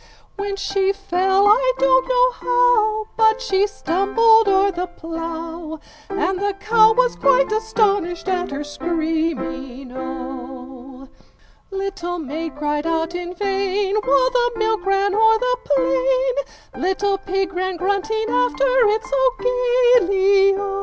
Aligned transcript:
When 0.35 0.55
she 0.55 0.93
fell, 0.93 1.45
I 1.47 1.73
don't 1.77 2.09
know 2.09 2.31
how, 2.31 3.05
But 3.17 3.39
she 3.39 3.67
stumbled 3.67 4.47
o'er 4.47 4.71
the 4.71 4.87
plough, 4.87 5.79
And 6.09 6.39
the 6.39 6.55
cow 6.59 6.93
was 6.93 7.15
quite 7.15 7.51
astonished 7.51 8.27
at 8.27 8.49
her 8.49 8.63
screaming 8.63 9.91
O! 9.91 11.07
4 11.69 11.77
Little 11.77 12.17
maid 12.17 12.55
cried 12.55 12.87
out 12.87 13.13
in 13.13 13.35
vain, 13.35 13.95
While 14.03 14.31
the 14.31 14.51
milk 14.55 14.83
ran 14.87 15.13
o'er 15.13 15.37
the 15.37 15.57
plain, 15.65 16.81
Little 16.83 17.19
pig 17.19 17.53
ran 17.53 17.75
grunting 17.75 18.25
after 18.27 18.65
it 18.65 19.03
so 19.03 19.27
gaily 20.09 20.55
O! 20.59 20.79